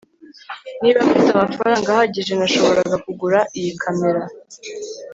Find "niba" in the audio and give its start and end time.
0.81-0.99